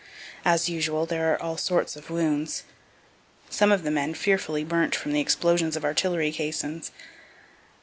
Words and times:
As 0.43 0.67
usual, 0.67 1.05
there 1.05 1.31
are 1.31 1.39
all 1.39 1.57
sorts 1.57 1.95
of 1.95 2.09
wounds. 2.09 2.63
Some 3.51 3.71
of 3.71 3.83
the 3.83 3.91
men 3.91 4.15
fearfully 4.15 4.63
burnt 4.63 4.95
from 4.95 5.11
the 5.13 5.21
explosions 5.21 5.75
of 5.75 5.85
artillery 5.85 6.31
caissons. 6.31 6.89